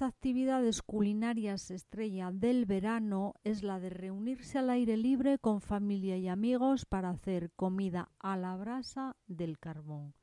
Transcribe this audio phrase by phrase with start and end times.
[0.00, 6.16] las actividades culinarias estrella del verano es la de reunirse al aire libre con familia
[6.16, 10.14] y amigos para hacer comida a la brasa del carbón.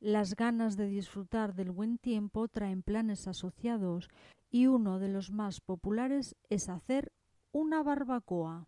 [0.00, 4.08] Las ganas de disfrutar del buen tiempo traen planes asociados
[4.50, 7.12] y uno de los más populares es hacer
[7.50, 8.66] una barbacoa.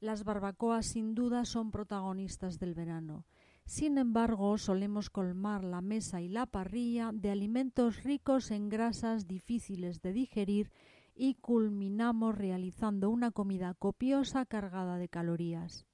[0.00, 3.24] Las barbacoas sin duda son protagonistas del verano.
[3.66, 10.02] Sin embargo, solemos colmar la mesa y la parrilla de alimentos ricos en grasas difíciles
[10.02, 10.70] de digerir
[11.14, 15.86] y culminamos realizando una comida copiosa cargada de calorías.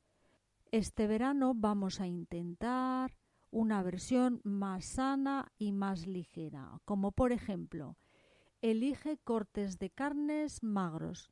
[0.73, 3.17] Este verano vamos a intentar
[3.51, 7.97] una versión más sana y más ligera, como por ejemplo,
[8.63, 11.31] elige cortes de carnes magros.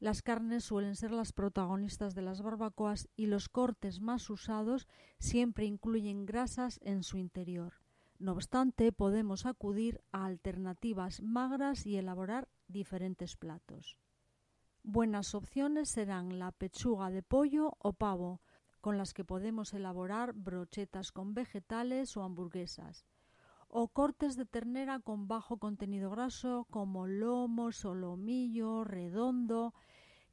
[0.00, 4.86] Las carnes suelen ser las protagonistas de las barbacoas y los cortes más usados
[5.18, 7.74] siempre incluyen grasas en su interior.
[8.20, 13.96] No obstante, podemos acudir a alternativas magras y elaborar diferentes platos.
[14.84, 18.40] Buenas opciones serán la pechuga de pollo o pavo,
[18.80, 23.04] con las que podemos elaborar brochetas con vegetales o hamburguesas,
[23.68, 29.74] o cortes de ternera con bajo contenido graso como lomo, solomillo, redondo,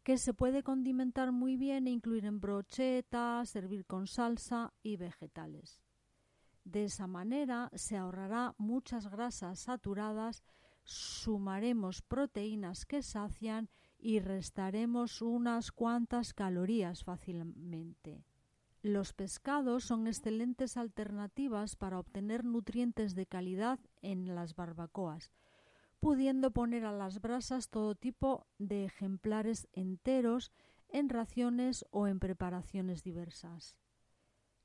[0.03, 5.81] que se puede condimentar muy bien e incluir en brochetas, servir con salsa y vegetales.
[6.63, 10.43] De esa manera se ahorrará muchas grasas saturadas,
[10.83, 18.23] sumaremos proteínas que sacian y restaremos unas cuantas calorías fácilmente.
[18.85, 25.31] Los pescados son excelentes alternativas para obtener nutrientes de calidad en las barbacoas,
[25.99, 30.51] pudiendo poner a las brasas todo tipo de ejemplares enteros
[30.89, 33.75] en raciones o en preparaciones diversas.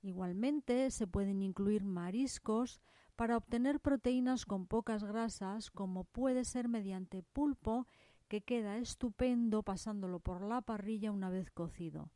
[0.03, 2.83] Igualmente se pueden incluir mariscos
[3.17, 7.87] para obtener proteínas con pocas grasas, como puede ser mediante pulpo,
[8.29, 12.11] que queda estupendo pasándolo por la parrilla una vez cocido.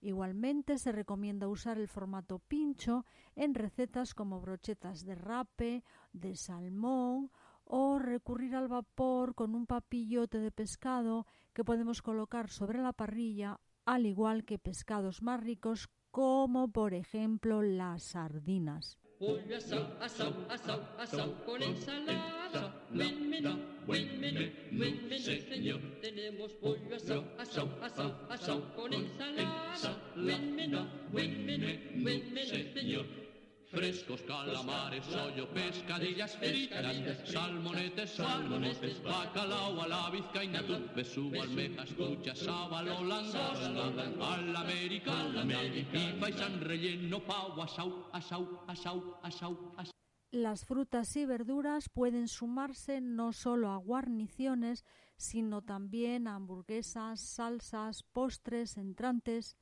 [0.00, 7.30] Igualmente se recomienda usar el formato pincho en recetas como brochetas de rape, de salmón
[7.64, 13.60] o recurrir al vapor con un papillote de pescado que podemos colocar sobre la parrilla,
[13.84, 18.98] al igual que pescados más ricos como por ejemplo las sardinas.
[19.18, 22.84] Pollo asado, asado, asado, asado con ensalada.
[22.90, 23.56] Buen menú,
[23.86, 25.80] buen menú, buen menú, señor.
[26.02, 30.12] Tenemos pollo asado, asado, asado, asado con ensalada.
[30.14, 31.66] Buen menú, buen menú,
[32.02, 33.25] buen menú, señor.
[33.70, 40.62] Frescos calamares, sollo, pescadillas fritas, salmonetes, salmonetes, bacalao a la vizcaína,
[40.94, 49.72] besugo, almejas, truchas, sábalo, langosta, al americano, y paisan relleno, pavo, asau, asau, asau, asau,
[49.76, 49.92] asau.
[50.32, 54.84] Las frutas y verduras pueden sumarse no solo a guarniciones,
[55.16, 59.56] sino también a hamburguesas, salsas, postres, entrantes.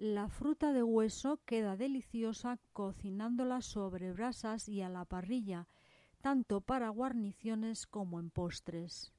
[0.00, 5.66] La fruta de hueso queda deliciosa cocinándola sobre brasas y a la parrilla,
[6.20, 9.12] tanto para guarniciones como en postres.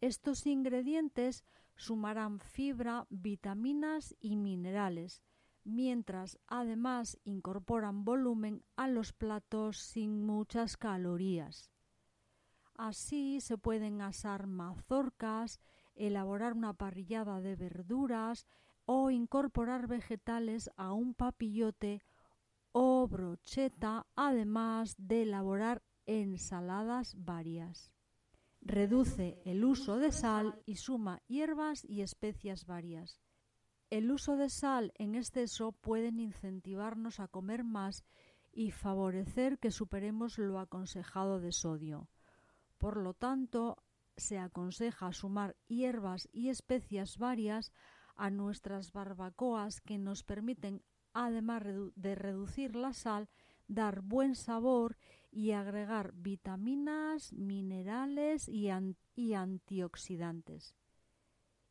[0.00, 1.44] Estos ingredientes
[1.76, 5.22] sumarán fibra, vitaminas y minerales,
[5.62, 11.70] mientras además incorporan volumen a los platos sin muchas calorías.
[12.76, 15.60] Así se pueden asar mazorcas,
[15.94, 18.46] elaborar una parrillada de verduras,
[18.86, 22.02] o incorporar vegetales a un papillote
[22.72, 27.92] o brocheta, además de elaborar ensaladas varias.
[28.60, 33.20] Reduce el uso de sal y suma hierbas y especias varias.
[33.90, 38.04] El uso de sal en exceso pueden incentivarnos a comer más
[38.52, 42.08] y favorecer que superemos lo aconsejado de sodio.
[42.78, 43.76] Por lo tanto,
[44.16, 47.72] se aconseja sumar hierbas y especias varias
[48.16, 50.82] a nuestras barbacoas que nos permiten,
[51.12, 51.62] además
[51.94, 53.28] de reducir la sal,
[53.66, 54.96] dar buen sabor
[55.30, 58.68] y agregar vitaminas, minerales y,
[59.34, 60.74] antioxidantes.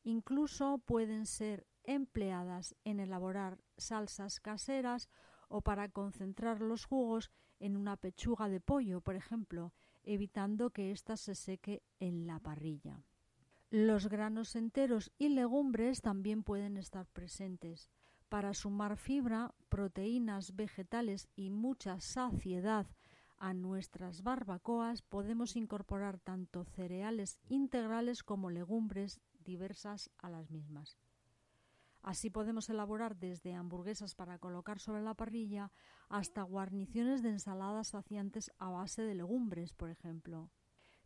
[0.03, 5.09] Incluso pueden ser empleadas en elaborar salsas caseras
[5.47, 9.73] o para concentrar los jugos en una pechuga de pollo, por ejemplo,
[10.03, 13.03] evitando que ésta se seque en la parrilla.
[13.75, 17.89] Los granos enteros y legumbres también pueden estar presentes.
[18.29, 22.85] Para sumar fibra, proteínas vegetales y mucha saciedad
[23.39, 30.99] a nuestras barbacoas podemos incorporar tanto cereales integrales como legumbres diversas a las mismas.
[32.03, 35.71] Así podemos elaborar desde hamburguesas para colocar sobre la parrilla
[36.09, 40.51] hasta guarniciones de ensaladas saciantes a base de legumbres, por ejemplo.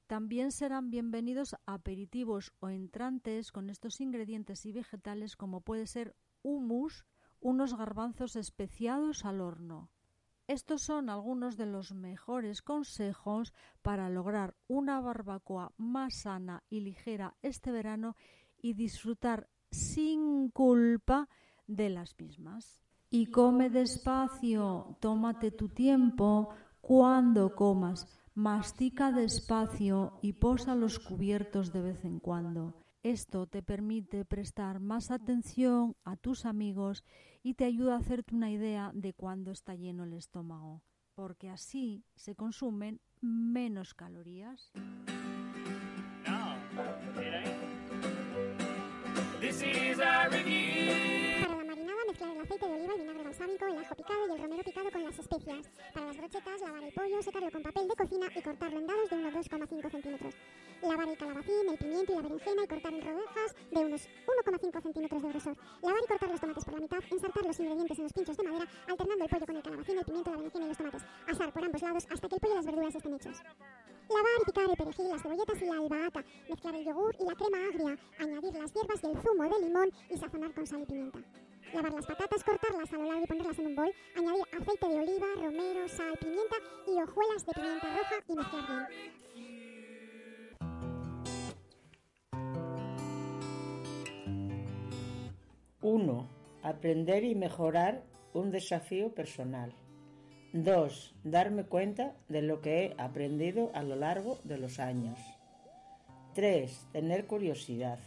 [0.07, 7.05] También serán bienvenidos aperitivos o entrantes con estos ingredientes y vegetales como puede ser hummus,
[7.41, 9.89] unos garbanzos especiados al horno.
[10.47, 17.35] Estos son algunos de los mejores consejos para lograr una barbacoa más sana y ligera
[17.41, 18.15] este verano
[18.61, 21.27] y disfrutar sin culpa
[21.67, 22.81] de las mismas.
[23.09, 26.47] Y come despacio, tómate tu tiempo
[26.79, 28.07] cuando comas,
[28.37, 32.75] mastica despacio y posa los cubiertos de vez en cuando.
[33.01, 37.03] Esto te permite prestar más atención a tus amigos
[37.41, 40.83] y te ayuda a hacerte una idea de cuándo está lleno el estómago,
[41.15, 44.71] porque así se consumen menos calorías.
[53.55, 55.69] El ajo picado y el romero picado con las especias.
[55.93, 59.09] Para las brochetas, lavar el pollo, secarlo con papel de cocina y cortarlo en dados
[59.09, 60.35] de unos 2,5 centímetros.
[60.81, 64.81] Lavar el calabacín, el pimiento y la berenjena y cortar en rodajas de unos 1,5
[64.81, 65.57] centímetros de grosor.
[65.81, 68.43] Lavar y cortar los tomates por la mitad, ensartar los ingredientes en los pinchos de
[68.43, 71.03] madera, alternando el pollo con el calabacín, el pimiento, la berenjena y los tomates.
[71.27, 73.37] Asar por ambos lados hasta que el pollo y las verduras estén hechos.
[74.09, 76.25] Lavar y picar el perejil, las cebolletas y la albahaca.
[76.49, 77.97] Mezclar el yogur y la crema agria.
[78.19, 81.19] Añadir las hierbas y el zumo de limón y sazonar con sal y pimienta.
[81.73, 83.93] Lavar las patatas, cortarlas a lo largo y ponerlas en un bol.
[84.15, 86.55] Añadir aceite de oliva, romero, sal, pimienta
[86.87, 89.27] y hojuelas de pimienta roja y mezclar bien.
[95.81, 96.27] Uno,
[96.63, 98.03] aprender y mejorar
[98.33, 99.73] un desafío personal.
[100.53, 101.15] 2.
[101.23, 105.19] Darme cuenta de lo que he aprendido a lo largo de los años.
[106.33, 106.87] 3.
[106.93, 107.99] Tener curiosidad.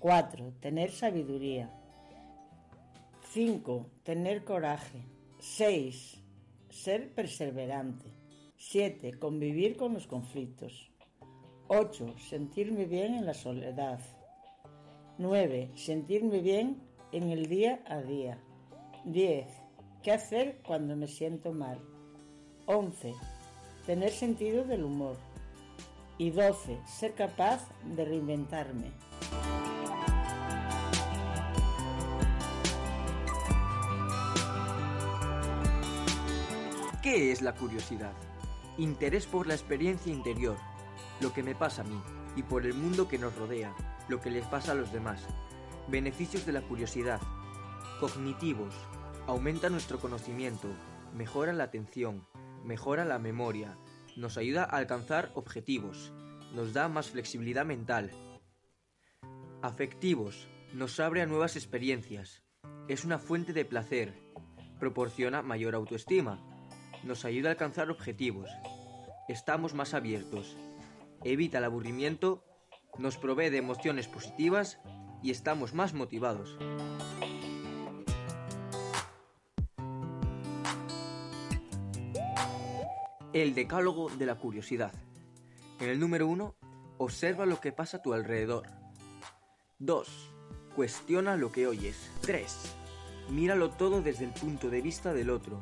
[0.00, 0.52] 4.
[0.60, 1.70] Tener sabiduría.
[3.38, 3.86] 5.
[4.02, 5.04] Tener coraje.
[5.38, 6.20] 6.
[6.70, 8.12] Ser perseverante.
[8.56, 9.16] 7.
[9.20, 10.90] Convivir con los conflictos.
[11.68, 12.16] 8.
[12.18, 14.00] Sentirme bien en la soledad.
[15.18, 15.70] 9.
[15.76, 16.82] Sentirme bien
[17.12, 18.42] en el día a día.
[19.04, 19.46] 10.
[20.02, 21.78] ¿Qué hacer cuando me siento mal?
[22.66, 23.14] 11.
[23.86, 25.16] Tener sentido del humor.
[26.18, 26.76] Y 12.
[26.88, 28.90] Ser capaz de reinventarme.
[37.10, 38.12] ¿Qué es la curiosidad?
[38.76, 40.58] Interés por la experiencia interior,
[41.22, 41.98] lo que me pasa a mí,
[42.36, 43.74] y por el mundo que nos rodea,
[44.10, 45.26] lo que les pasa a los demás.
[45.88, 47.18] Beneficios de la curiosidad.
[47.98, 48.74] Cognitivos.
[49.26, 50.68] Aumenta nuestro conocimiento,
[51.14, 52.26] mejora la atención,
[52.62, 53.78] mejora la memoria,
[54.14, 56.12] nos ayuda a alcanzar objetivos,
[56.52, 58.10] nos da más flexibilidad mental.
[59.62, 60.46] Afectivos.
[60.74, 62.42] Nos abre a nuevas experiencias.
[62.86, 64.12] Es una fuente de placer.
[64.78, 66.57] Proporciona mayor autoestima.
[67.04, 68.50] Nos ayuda a alcanzar objetivos.
[69.28, 70.56] Estamos más abiertos.
[71.24, 72.44] Evita el aburrimiento.
[72.98, 74.78] Nos provee de emociones positivas
[75.22, 76.56] y estamos más motivados.
[83.32, 84.92] El decálogo de la curiosidad.
[85.80, 86.56] En el número 1,
[86.98, 88.66] observa lo que pasa a tu alrededor.
[89.78, 90.08] 2.
[90.74, 92.10] Cuestiona lo que oyes.
[92.22, 92.74] 3.
[93.30, 95.60] Míralo todo desde el punto de vista del otro.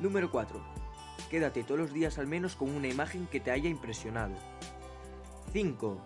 [0.00, 0.60] Número 4.
[1.28, 4.34] Quédate todos los días al menos con una imagen que te haya impresionado.
[5.52, 5.98] 5.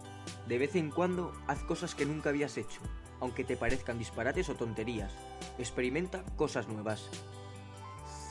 [0.49, 2.81] De vez en cuando haz cosas que nunca habías hecho,
[3.21, 5.13] aunque te parezcan disparates o tonterías.
[5.59, 7.09] Experimenta cosas nuevas.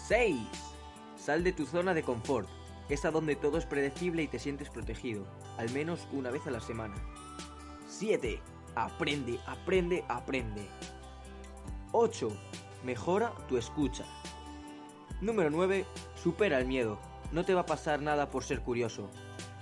[0.07, 0.35] 6.
[1.15, 2.49] Sal de tu zona de confort.
[2.89, 5.25] Es a donde todo es predecible y te sientes protegido,
[5.57, 6.95] al menos una vez a la semana.
[7.87, 8.41] 7.
[8.75, 10.67] Aprende, aprende, aprende.
[11.91, 12.29] 8.
[12.83, 14.05] Mejora tu escucha.
[15.21, 15.85] Número 9.
[16.15, 16.99] Supera el miedo.
[17.31, 19.09] No te va a pasar nada por ser curioso.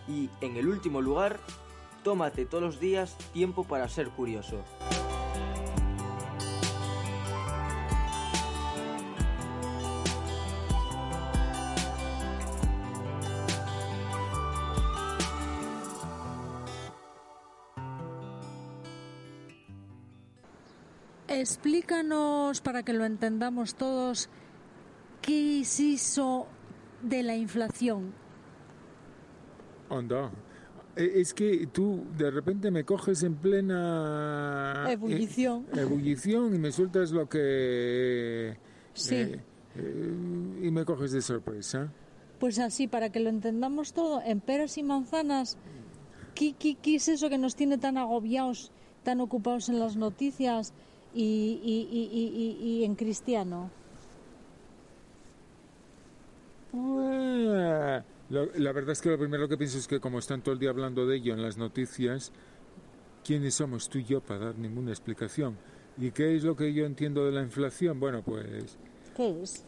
[0.07, 1.39] Y en el último lugar,
[2.03, 4.63] tómate todos los días tiempo para ser curioso.
[21.27, 24.29] Explícanos, para que lo entendamos todos,
[25.29, 26.47] qué es eso
[27.03, 28.11] de la inflación.
[29.91, 30.31] Anda.
[30.95, 35.67] E- Es que tú de repente me coges en plena Ebullición.
[35.75, 38.57] eh, ebullición y me sueltas lo que
[38.93, 39.15] Sí.
[39.15, 39.41] eh,
[39.75, 41.91] eh, y me coges de sorpresa.
[42.39, 45.57] Pues así, para que lo entendamos todo, en peras y manzanas,
[46.33, 48.71] ¿qué, qué, qué es eso que nos tiene tan agobiados,
[49.03, 50.73] tan ocupados en las noticias
[51.13, 53.69] y, y- y- y- y- y en cristiano.
[56.73, 60.59] La, la verdad es que lo primero que pienso es que como están todo el
[60.59, 62.31] día hablando de ello en las noticias,
[63.23, 65.57] ¿quiénes somos tú y yo para dar ninguna explicación?
[65.97, 67.99] ¿Y qué es lo que yo entiendo de la inflación?
[67.99, 68.77] Bueno, pues
[69.15, 69.65] ¿Qué es?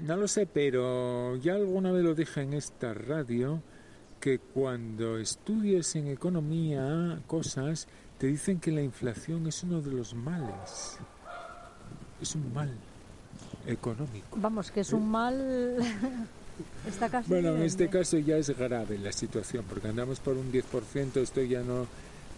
[0.00, 3.62] no lo sé, pero ya alguna vez lo dije en esta radio,
[4.20, 7.86] que cuando estudias en economía cosas,
[8.18, 10.98] te dicen que la inflación es uno de los males.
[12.20, 12.70] Es un mal
[13.66, 14.36] económico.
[14.36, 15.76] Vamos, que es un mal...
[16.88, 20.52] Está casi Bueno, en este caso ya es grave la situación, porque andamos por un
[20.52, 21.86] 10%, esto ya no...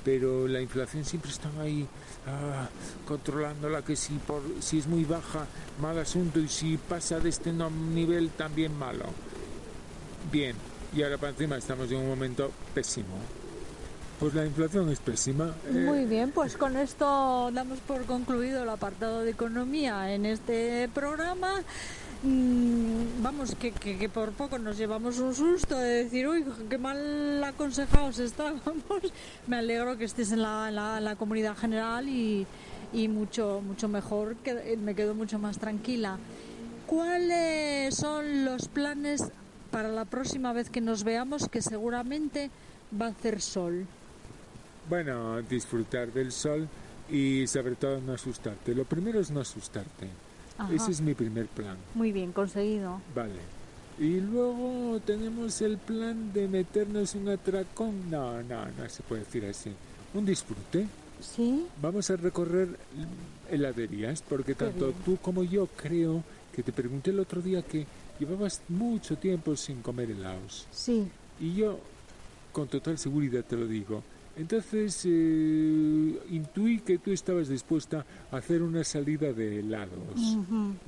[0.05, 1.85] Pero la inflación siempre estaba ahí
[2.29, 2.69] ah,
[3.09, 5.47] controlándola, que si, por, si es muy baja,
[5.81, 9.07] mal asunto, y si pasa de este nivel, también malo.
[10.31, 10.55] Bien,
[10.95, 13.17] y ahora para encima estamos en un momento pésimo.
[14.18, 15.54] Pues la inflación es pésima.
[15.68, 20.88] eh, Muy bien, pues con esto damos por concluido el apartado de economía en este
[20.94, 21.62] programa.
[22.23, 27.44] Mm, vamos, que, que, por poco nos llevamos un susto de decir, uy, qué mal
[27.44, 28.62] aconsejados estábamos.
[29.46, 32.46] Me alegro que estés en la, la, comunidad general y,
[32.94, 36.16] y mucho, mucho mejor, que me quedo mucho más tranquila.
[36.87, 39.23] ¿Cuáles son los planes
[39.70, 42.50] para la próxima vez que nos veamos, que seguramente
[42.99, 43.87] va a hacer sol?
[44.88, 46.69] Bueno, disfrutar del sol
[47.11, 48.75] y sobre todo no asustarte.
[48.75, 50.09] Lo primero es no asustarte.
[50.59, 50.73] Ajá.
[50.73, 51.76] Ese es mi primer plan.
[51.95, 53.00] Muy bien, conseguido.
[53.14, 53.57] Vale.
[53.99, 58.11] Y luego tenemos el plan de meternos un atracón.
[58.11, 59.73] No, no, no se puede decir así.
[60.14, 60.87] Un disfrute.
[61.21, 61.66] ¿Sí?
[61.81, 62.69] Vamos a recorrer
[63.50, 64.99] heladerías porque tanto bien.
[65.05, 66.23] tú como yo creo
[66.55, 67.87] que te pregunté el otro día que
[68.19, 70.66] llevabas mucho tiempo sin comer helados.
[70.71, 71.09] Sí.
[71.40, 71.78] Y yo,
[72.52, 74.02] con total seguridad te lo digo.
[74.37, 80.37] Entonces, eh, intuí que tú estabas dispuesta a hacer una salida de helados.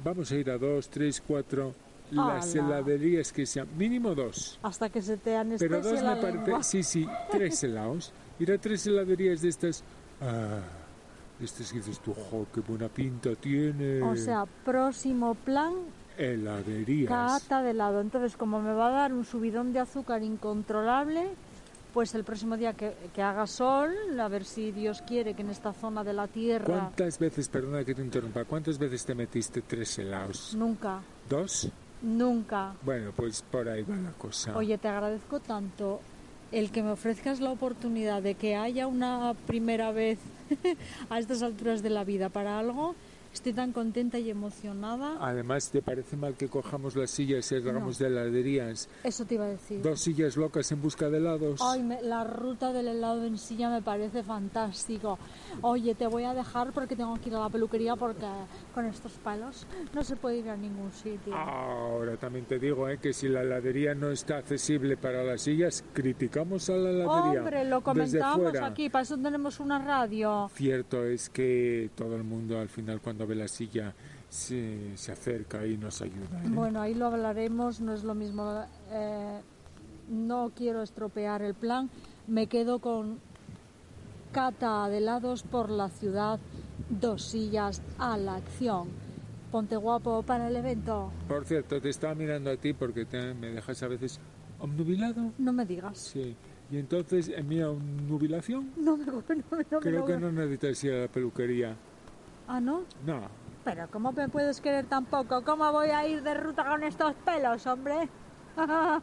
[0.04, 1.72] Vamos a ir a dos, tres, cuatro,
[2.10, 2.78] las ¡Hala!
[2.78, 4.58] heladerías que sean, mínimo dos.
[4.62, 6.62] Hasta que se te anestesia Pero dos la me parece, lengua.
[6.62, 8.12] sí, sí, tres helados.
[8.38, 9.82] Ir a tres heladerías de estas,
[10.20, 10.60] ah,
[11.42, 14.02] estas que dices tú, jo, qué buena pinta tiene.
[14.02, 15.72] O sea, próximo plan,
[16.18, 17.08] heladerías.
[17.08, 18.00] cata de helado.
[18.02, 21.28] Entonces, como me va a dar un subidón de azúcar incontrolable,
[21.98, 23.90] pues el próximo día que, que haga sol,
[24.20, 26.64] a ver si Dios quiere que en esta zona de la Tierra...
[26.64, 30.54] ¿Cuántas veces, perdona que te interrumpa, cuántas veces te metiste tres helados?
[30.54, 31.68] Nunca, ¿Dos?
[32.00, 32.72] nunca.
[32.84, 34.56] Bueno, pues por ahí va la cosa.
[34.56, 35.98] Oye, te agradezco tanto
[36.52, 40.20] el que me ofrezcas la oportunidad de que haya una primera vez
[41.10, 42.94] a estas alturas de la vida para algo.
[43.38, 45.16] Estoy tan contenta y emocionada.
[45.20, 48.88] Además, ¿te parece mal que cojamos las sillas y hagamos de heladerías?
[49.04, 49.80] Eso te iba a decir.
[49.80, 51.60] Dos sillas locas en busca de helados.
[51.62, 55.20] Ay, me- la ruta del helado en silla me parece fantástico.
[55.62, 58.26] Oye, te voy a dejar porque tengo que ir a la peluquería porque
[58.74, 61.32] con estos palos no se puede ir a ningún sitio.
[61.32, 65.84] Ahora también te digo eh, que si la heladería no está accesible para las sillas,
[65.92, 67.38] criticamos a la heladería.
[67.40, 70.50] Hombre, lo comentamos aquí, para eso tenemos una radio.
[70.54, 73.94] Cierto es que todo el mundo al final cuando la silla
[74.28, 76.42] se, se acerca y nos ayuda.
[76.44, 76.48] ¿eh?
[76.48, 78.62] Bueno, ahí lo hablaremos, no es lo mismo.
[78.90, 79.40] eh,
[80.10, 81.90] no quiero estropear el plan.
[82.26, 83.18] Me quedo con
[84.32, 86.38] cata de helados por la ciudad,
[86.88, 88.88] dos sillas a la acción.
[89.50, 91.10] Ponte guapo para el evento.
[91.26, 94.20] Por cierto, te estaba mirando a ti porque te- me dejas a veces
[94.60, 95.32] obnubilado.
[95.38, 95.96] No me digas.
[95.98, 96.36] Sí.
[96.70, 99.22] Y entonces, en mi obnubilación, No me, no,
[99.70, 101.74] no creo que no necesitas ir a la peluquería.
[102.48, 102.80] Ah, ¿no?
[103.04, 103.20] No.
[103.64, 105.42] Pero ¿cómo me puedes querer tan poco?
[105.44, 108.08] ¿Cómo voy a ir de ruta con estos pelos, hombre?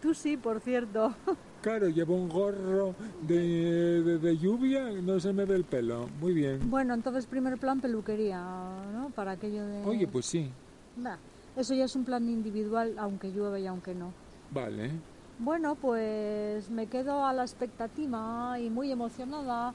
[0.00, 1.14] Tú sí, por cierto.
[1.60, 6.08] Claro, llevo un gorro de, de- de lluvia, no se me ve el pelo.
[6.20, 6.58] Muy bien.
[6.70, 9.10] Bueno, entonces primer plan peluquería, ¿no?
[9.14, 9.84] Para aquello de...
[9.84, 10.50] Oye, pues sí.
[10.96, 11.18] Bah,
[11.56, 14.10] eso ya es un plan individual, aunque llueve y aunque no.
[14.52, 14.90] Vale.
[15.38, 19.74] Bueno, pues me quedo a la expectativa y muy emocionada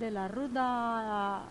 [0.00, 1.42] de la ruta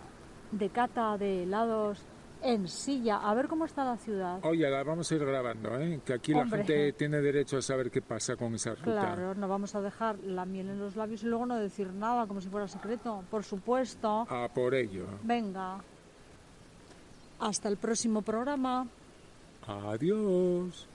[0.50, 2.02] de cata de helados
[2.42, 3.18] en silla.
[3.18, 4.40] A ver cómo está la ciudad.
[4.42, 6.00] Oye, la vamos a ir grabando, ¿eh?
[6.04, 6.58] Que aquí Hombre.
[6.58, 8.82] la gente tiene derecho a saber qué pasa con esa ruta.
[8.82, 12.26] Claro, no vamos a dejar la miel en los labios y luego no decir nada
[12.26, 13.22] como si fuera secreto.
[13.30, 14.26] Por supuesto.
[14.28, 15.06] A por ello.
[15.22, 15.78] Venga.
[17.38, 18.86] Hasta el próximo programa.
[19.66, 20.88] Adiós.